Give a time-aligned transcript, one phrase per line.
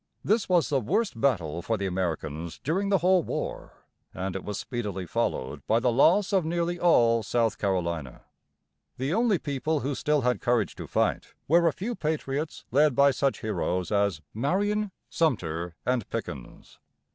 [0.23, 3.73] This was the worst battle for the Americans during the whole war,
[4.15, 8.21] and it was speedily followed by the loss of nearly all South Carolina.
[8.97, 13.11] The only people who still had courage to fight were a few patriots led by
[13.11, 16.79] such heroes as Mār´i on, Sumter, and Pickens.